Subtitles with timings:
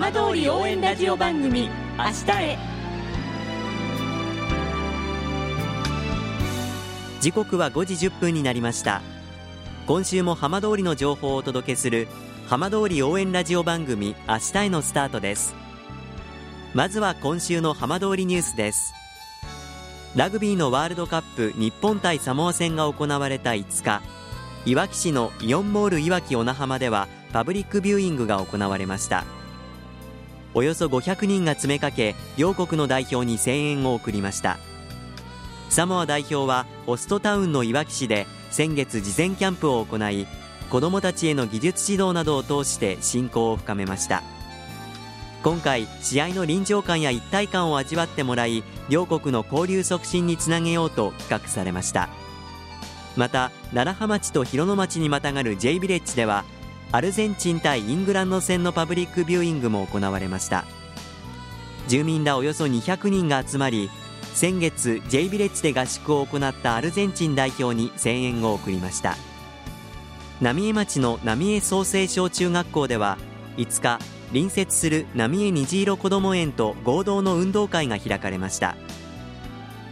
[0.00, 1.68] 浜通り応援ラジオ番組
[1.98, 2.58] 明日へ。
[7.20, 9.02] 時刻は5時1分になりました。
[9.88, 12.06] 今週も浜通りの情報をお届けする
[12.46, 15.56] 浜通り応援ラジオ番組明日へのスタートです。
[16.74, 18.94] まずは今週の浜通りニュースです。
[20.14, 24.00] ラグビーのワールドカップ日本対サモア戦が行われた5日。
[24.64, 29.24] いわき市のイオンモールいわき小名浜ではパブリックビューイングが行われました。
[30.58, 34.58] およそ500人が詰めかけ両国の代表に声援を送りました。
[35.70, 40.26] サモア代表はホストタウンのいわき市で先月事前キャンプを行い
[40.68, 44.24] 子どもたちへの技術指導などを通して親交を深めました。
[45.44, 52.08] 今回試合の臨場感や一体感を味わってもらい両国の交流促進につなげようと企画されました。
[53.16, 56.44] また楢葉町と広野町にまたがる J ビレッジでは
[56.90, 60.64] アルゼンチン対イングランド戦のパブリックビューイングも行われました。
[61.86, 63.90] 住民らおよそ200人が集まり
[64.34, 69.16] 先月 J ビレッジで合宿を行ったアルゼンチン代表に声援を送りました。
[70.40, 73.18] 浪江町の浪江創生小中学校では
[73.58, 78.76] 5日隣接する浪江虹色こども園と合同の運動会が開かれました。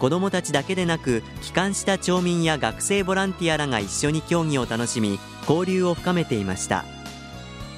[0.00, 6.86] 子どもたちだけでなく帰還した町民や学生ボランティアらが一緒に競技を楽しみ交流を深めていました。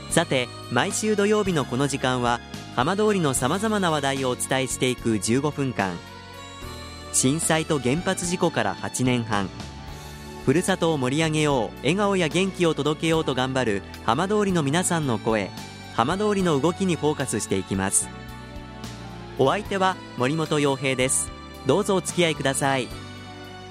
[0.08, 2.40] さて毎週土曜日のこの時間は
[2.76, 5.96] 浜通りのさまざまな話題をお伝えしていく15分間。
[7.12, 9.50] 震災と原発事故から8年半。
[10.46, 15.50] ふるさとを盛り上げよう笑顔や元気を届けようと頑張る浜通りの皆さんの声。
[15.94, 18.08] 浜通りの動きにフォーカスしていきます。
[19.38, 21.41] お相手は森本洋平です。
[21.66, 22.88] どうぞお付き合いください。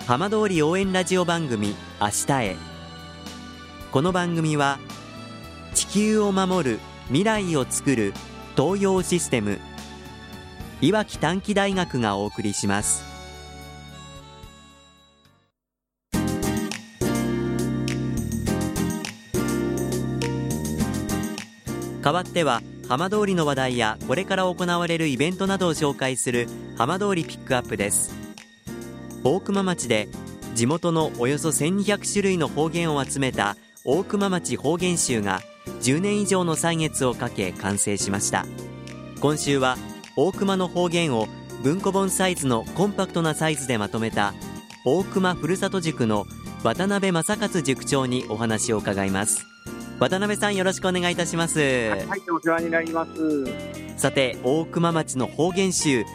[0.07, 2.55] 浜通り応援ラジオ番組明日へ。
[3.91, 4.79] この番組は
[5.73, 8.13] 地球を守る未来をつくる
[8.55, 9.59] 東洋システム
[10.79, 13.03] いわき短期大学がお送りします。
[22.01, 28.13] 代わっては浜通りの話題やこれから行われるイベントなどを紹介する浜通りピックアップです。
[29.23, 30.09] 大熊町で
[30.55, 35.39] 地元のおよそ1200種類の方言を集めた大熊町方言集が
[35.79, 38.45] 10年以上の歳月をかけ完成しました。
[39.21, 39.77] 今週は
[40.17, 41.29] 大熊の方言を
[41.63, 44.33] 文庫本サイズのコンパクトなサイズでまとめた
[44.83, 46.25] 大熊ふるさと塾の
[46.61, 49.45] 渡辺正勝塾長にお話を伺います。
[50.01, 51.59] 渡辺さんよろしくお願いいたします。
[51.59, 53.45] はいお世話になります。
[53.97, 56.05] さて大熊町の方言集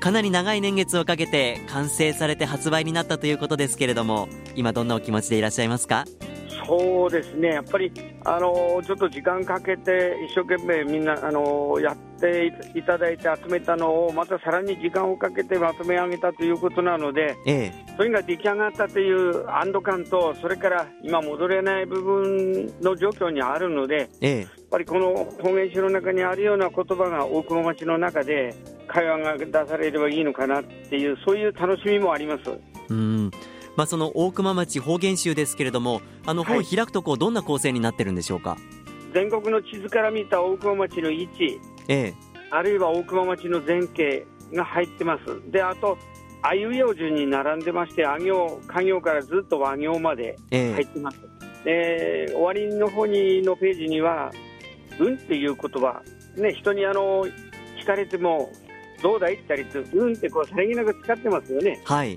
[0.00, 6.06] かなり長い年月をかけて完成されて発売になったということですけれども今どんなお気持ちでいらっしゃいますか？
[6.66, 7.92] そうですね、やっぱり
[8.24, 28.54] あのちょっと時間かけて、一生懸命みんなあのやっていただいて集めたのを、またさらに時間をかけてまとめ上げたということなので、ええ、それが出来上がったという安堵感と、それから今、戻れない部分の状況にあるので、ええ、やっぱりこの方言集の中にあるような言葉が大熊町の中で
[28.88, 32.42] 会話が出されればいいのかなっていう、そういう楽しみもあります。
[32.88, 33.30] うん
[33.76, 38.56] まあ、その大熊町方言集ですけれども、あの本開くとこうどんな構成になってるんでしょうか？
[39.12, 42.14] 全国の地図から見た大熊町の位置、ええ、
[42.50, 45.50] あるいは大熊町の前景が入ってます。
[45.50, 45.98] であと
[46.42, 51.18] あいうえお順に並んでまして、あ行、家業からずっと和行まで入ってます。
[51.64, 54.30] ええ、終わりの方にのページには、
[54.98, 56.02] うんっていう言葉、
[56.36, 57.24] ね、人にあの
[57.80, 58.52] 聞かれても、
[59.02, 61.80] どうだいって言ったりうんってこうさりげなく使ってますよね。
[61.84, 62.16] はい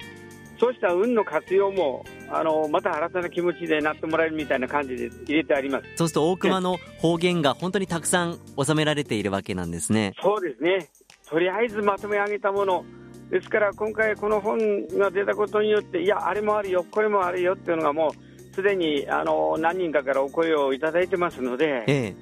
[0.60, 10.14] そうした運の活用もあのまた新たな気持ちでなってもらえるみたいな感じで入れてありますそうすると大熊の方言が本当にたくさん収められているわけなんですね。
[10.22, 10.90] そうですね
[11.30, 12.86] とりあえずまとめ上げたもの
[13.30, 22.16] ですから今回この本が出たことによっていやあれもあるよこれもあるよっていうのがもうすでにあの何人かからお声をいただいてますので、え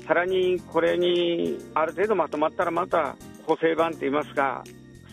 [0.00, 3.16] え、さらにこれにある程度まとまったらまた
[3.46, 4.64] 補正版といいますか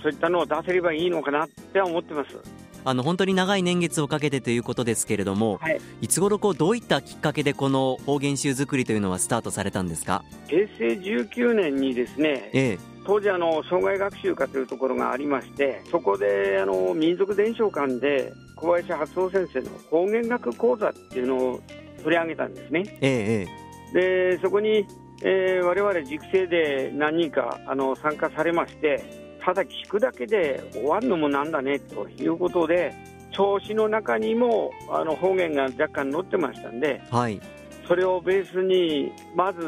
[0.02, 2.57] そういったのを出せればいいのかなって思ってます。
[2.88, 10.24] あの本当に長い年月をかけてということですけれども、はい、いつ頃こうどういったきっかけでこの方言集作りというのはスタートされたんですか？
[10.48, 21.62] 平成19年にですね、ええ、当時あの障害学習科というところがありましてそこであの民族伝承館で小林初夫先生の方言学講座っていうのを
[22.04, 22.98] 取り上げたんですね。
[23.02, 23.48] え
[23.94, 24.86] え、でそこに、
[25.24, 32.94] えー、我々塾生で何人かあの参加されましてただ聞くだけで終わるのもなんだねということで
[33.32, 37.40] 調子の中にもあの方言が若干載ってましたんで、はい、
[37.88, 39.62] それをベースにまず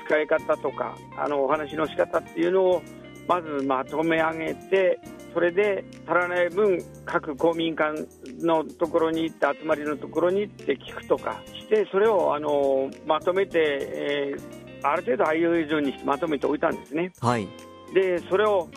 [0.00, 2.82] 作扱い方とかあのお話の仕方っていうのを
[3.28, 4.98] まずまとめ上げて
[5.32, 8.04] それで足らない分各公民館
[8.44, 17.12] のところに行って集まりのところに行って聞くとかしてそれをあのまとめて、えー、ある程度あいう以上にまとめておいたんですね。
[17.20, 17.46] はい、
[17.94, 18.68] でそれを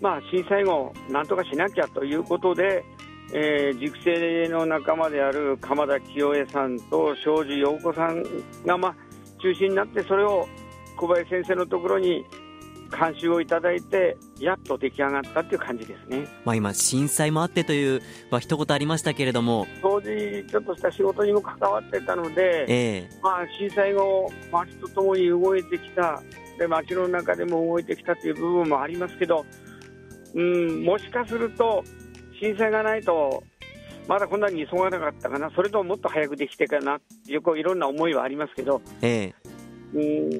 [0.00, 2.84] まあ、震災後、なんとかしなきゃということで、
[3.32, 8.22] えー、塾生の仲間である鎌田清江さんと庄司陽子さん
[8.64, 8.94] が、まあ、
[9.42, 10.46] 中心になってそれを
[10.96, 12.24] 小林先生のところに
[12.86, 18.00] 監修をいただいてやっと出来上がったっていう感じですね、まあ、今、震災もあってという、
[18.30, 19.66] まあ一言ありましたけれども。
[19.82, 26.22] 当時、ちょっとした仕事にも関わってたので、えーまあ、震災後、町とともに動いてきた。
[26.58, 29.44] で、町の中でも動いてきたという部分もありますけど、
[30.36, 31.82] うん、もしかすると、
[32.38, 33.42] 震災がないと、
[34.06, 39.32] まだこんなに急がなかったかな、それとももっと早くできてかなっていろんな思いはありますけど、え
[39.94, 40.30] うん、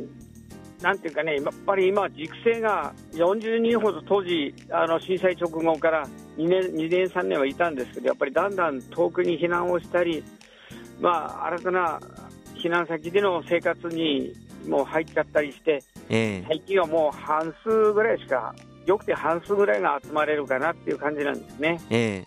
[0.83, 6.07] なんていうかね、やっぱり今、塾生が40人ほど当時、あの震災直後から
[6.37, 10.23] 2年、2年、3年はいたんですけど、やっぱりだんだん遠くに避難をしたり、
[11.01, 12.01] まあ、新たな
[12.55, 14.35] 避難先での生活に
[14.69, 16.45] もう入っちゃったりして、ええ。
[16.47, 18.55] 最近はもう半数ぐらいしか、
[18.87, 21.81] よくて半数ぐらいが集まれるかなっていう感じなんですね。
[21.91, 22.25] え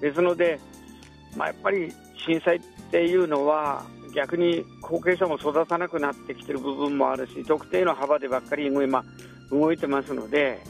[0.00, 0.60] ですので、
[1.36, 1.92] まあ、やっぱり
[2.26, 2.60] 震災っ
[2.90, 3.84] ていうのは、
[4.14, 9.04] 逆に後継者も育たなくなってきてる部分もあるし、特定の幅でばっかり動い,、まあ、
[9.54, 10.60] 動いてますので、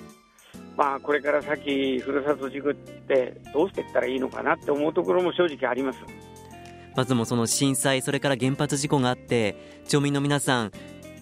[0.76, 5.98] まあ、これから先、ふるさと塾ってどうしていったらいいのかなって思うところも正直あります。
[6.96, 10.72] まずもその震災、それから原発事故があって、町民の皆さん、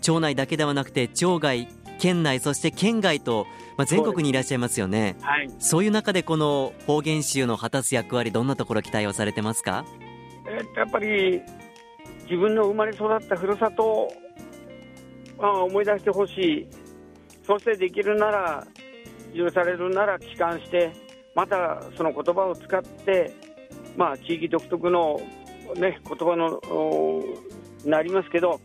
[0.00, 3.46] 町内だけではなくて、町外、県内、そして県外と、
[3.76, 5.16] まあ、全国にいらっしゃいますよね。
[5.20, 9.84] はい、そういう中でこの方言集の果たす役割、どんなところ期待をされてますか？
[10.46, 11.42] えーやっぱり
[12.24, 14.12] 自分の生まれ育ったふるさとを
[15.38, 16.66] まあ思い出してほしい、
[17.46, 18.66] そしてできるなら、
[19.34, 20.92] 許されるなら帰還して、
[21.34, 23.32] またその言葉を使って、
[23.96, 25.20] まあ、地域独特の、
[25.76, 27.22] ね、言葉のお
[27.84, 28.60] なりますけど、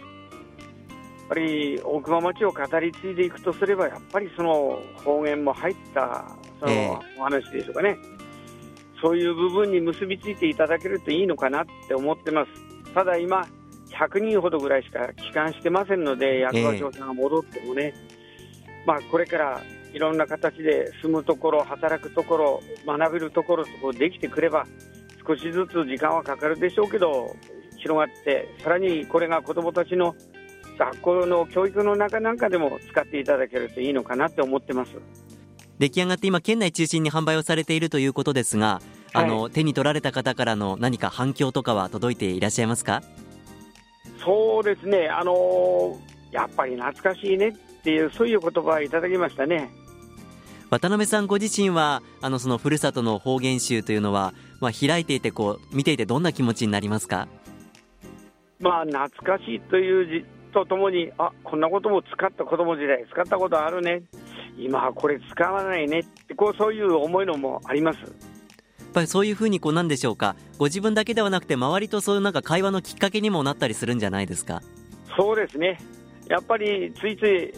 [1.31, 6.25] ぱり大熊町を語り継いでいくとすれば、やっぱりその方言も入った
[6.59, 7.97] そええのお話でしょうかね。
[9.01, 12.93] そういう部分に結びついていただけるといいのかなって思ってます。
[12.93, 13.47] ただ今、
[13.91, 17.93] 100人ほどぐらいしか帰還してませんので、役場長さんが戻ってもね、
[18.85, 19.61] まあ、これから
[19.93, 24.67] いろんな形で住むところ、働くところ、学べるところとできてくれば、
[25.25, 27.37] 少しずつ時間はかかるでしょうけど、
[27.77, 30.13] 広がって、さらにこれが子どもたちの
[30.81, 34.93] 学校の教育の中なんかでも使っていただけるといいのかなって思ってます。
[35.77, 38.81] 出来上がって今、県内中心に販売をされているということですが、
[39.13, 43.03] あの手に取られた方からの何か反響とかは届いていらっしゃいますか？
[44.25, 49.69] そうですね、あのーやっぱり懐かしいねっていう、そういう言葉をいただきましたね。
[50.69, 57.27] 渡辺さんご自身はあのそのふるさとの方言集というのは、まあ、開いていてこう見ていてどんな気持ちになりますか？
[58.61, 64.03] まあ、懐かしいという字とともに、あこんなことも使った子供時代、使ったことあるね、
[64.57, 65.99] 今はこれ使わないね。
[65.99, 67.99] って、こうそういう思いのもあります。
[67.99, 70.35] やっぱりそういうふうにこうなんでしょうか。
[70.57, 74.61] ご自分だけではなくて周りとそういうなんか会話のきっかけにもなったりするんじゃないですか？
[75.17, 75.77] そうですね、
[76.27, 77.53] やっぱりついつい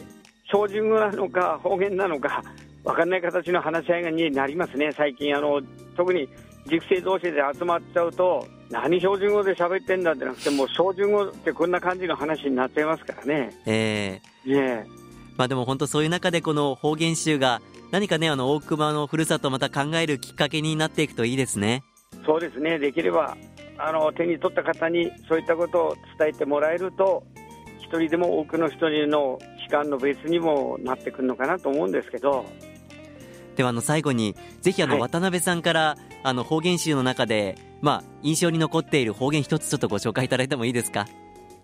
[0.46, 2.44] 標準語なのか方言なのか、
[2.84, 5.62] 分かんない形の話し合いになりますね、最近、あの
[5.98, 6.30] 特に
[6.70, 13.56] 塾生同士で集まっちゃうと、何標準語で喋ってんだってなくて、もう標準語ってこんな感じの話になっちゃいますからね。
[13.68, 14.50] ええ。
[14.50, 14.86] ねえ。
[15.38, 17.62] まあでも本当そういう中でこの方言集が
[17.92, 21.84] 何かねあの大熊のふるさとをまた考えるきっかけになっていくといいですね。
[22.26, 23.38] そうですね、できれば
[23.78, 27.24] あの手に取った方にそういったことを伝えてもらえると、
[27.80, 32.46] 一人でも多くの人の期間のベースにもなってくるのかなと思うんですけど、
[33.56, 35.02] ではあの最後にぜひあのはい。
[35.02, 41.06] 渡辺さんからあの方言集の中でまあ印象に残っている方言一つちょっとご紹介いただいてもいいですか？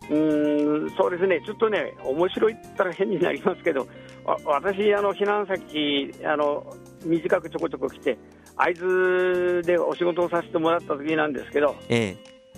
[0.10, 3.88] うーんそうですね、ちょっとね、面白いったら変になりますけど、
[4.26, 6.76] わ私、あの避難先あの、
[7.06, 8.18] 短くちょこちょこ来て、
[8.56, 12.18] 会津でお仕事をさせてもらった時なんですけど、え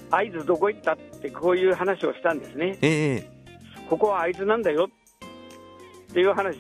[0.10, 2.78] 会津どこ行ったって、こういう話をしたんですね。
[2.82, 3.30] えええ
[3.90, 4.88] ここは会津なんだよ
[6.10, 6.58] っていう話、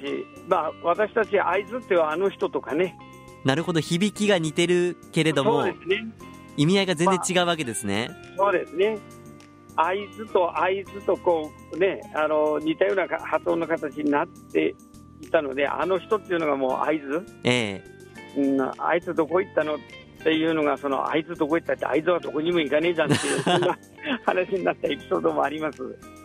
[0.50, 2.98] まあ、私たち会津ってはあの人とかね、
[3.43, 5.75] なるほど響きが似てるけれどもね、
[6.57, 8.98] 意味合いが全然違うわけですね、そうですね。
[9.75, 14.75] 会津と会津とこうね、あの似たようなか発音の形になって
[15.21, 17.83] いたので、あの人っていうのがもう会津、え
[18.36, 18.41] え。
[18.41, 19.75] うん、あいつどこ行ったの？
[19.75, 19.77] っ
[20.21, 23.75] っていうのが、その会津どこ行ったって、会津はどこにも行かねえじゃんっていう、そんな
[24.24, 25.79] 話になったエピソードもあります。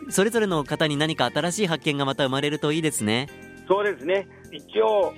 [0.09, 3.27] それぞれの方に何か新しい発見がまた生まれるといいですね。
[3.67, 4.27] そうですね。
[4.51, 5.15] 一応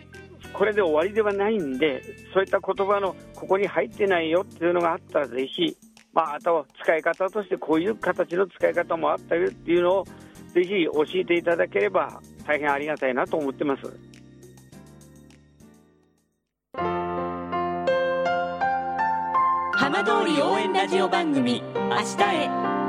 [0.60, 5.74] これで終わりではないんで、そういった言葉のここに入ってないよっていうのがあったら、ぜひ、
[6.12, 10.06] まあ、あと使い方としてこういう形の使い方もあったよっていうのを、
[10.54, 13.84] ぜひ教えていただければ、大変ありがたいなと思ってます。
[19.78, 22.89] 浜通り応援ラジオ番組明日へ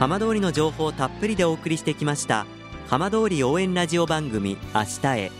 [0.00, 2.46] 浜通りの情報をたっぷりでお送りしてきました
[2.88, 5.30] 浜通り応援ラジオ番組明日へ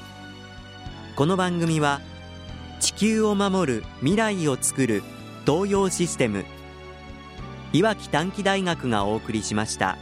[1.17, 2.03] この番組は
[2.79, 5.03] 地球を守る未来をつくる
[5.47, 6.45] 東洋システム
[7.73, 9.97] いわき短期大学がお送りしました。